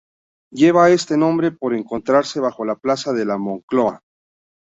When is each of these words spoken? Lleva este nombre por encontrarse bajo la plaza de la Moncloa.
Lleva 0.51 0.89
este 0.89 1.15
nombre 1.15 1.51
por 1.51 1.75
encontrarse 1.75 2.39
bajo 2.39 2.65
la 2.65 2.75
plaza 2.75 3.13
de 3.13 3.23
la 3.23 3.37
Moncloa. 3.37 4.01